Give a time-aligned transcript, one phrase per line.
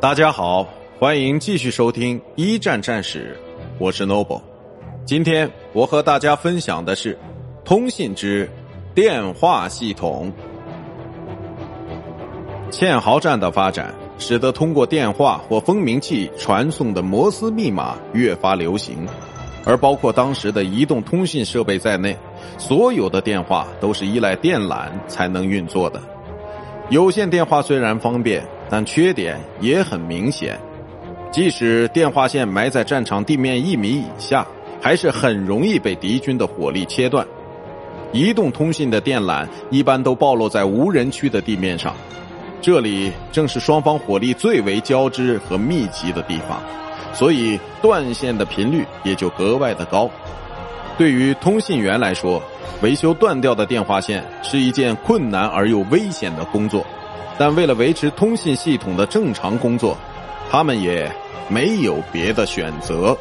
[0.00, 0.64] 大家好，
[1.00, 3.36] 欢迎继续收听一战战史，
[3.80, 4.40] 我是 Noble。
[5.04, 7.18] 今天我和大家分享的是
[7.64, 8.48] 通信之
[8.94, 10.32] 电话系统。
[12.70, 19.04] 堑壕战的发展，使得通过电话或蜂鸣器传送的摩斯密码越发流行，
[19.64, 22.16] 而包括当时的移动通信设备在内，
[22.56, 26.00] 所有的电话都是依赖电缆才能运作的。
[26.88, 30.58] 有线电话虽然方便，但缺点也很明显。
[31.30, 34.46] 即使电话线埋在战场地面一米以下，
[34.80, 37.26] 还是很容易被敌军的火力切断。
[38.12, 41.94] 移动通信的电缆一般都暴露在无人区的地面上，
[42.62, 46.62] 这里正是双方火力最为交织和密集的地方，
[47.12, 50.10] 所以断线的频率也就格外的高。
[50.96, 52.42] 对于通信员来说，
[52.80, 56.86] 维修断掉的电话线是一件困难而又危险的工作，
[57.38, 59.96] 但为了维持通信系统的正常工作，
[60.50, 61.10] 他们也
[61.48, 63.16] 没有别的选择。